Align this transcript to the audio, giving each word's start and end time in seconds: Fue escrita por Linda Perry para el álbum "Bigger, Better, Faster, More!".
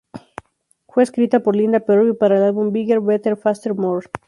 Fue 0.87 1.03
escrita 1.03 1.41
por 1.41 1.55
Linda 1.55 1.79
Perry 1.81 2.13
para 2.15 2.37
el 2.37 2.43
álbum 2.43 2.71
"Bigger, 2.71 3.01
Better, 3.01 3.37
Faster, 3.37 3.75
More!". 3.75 4.07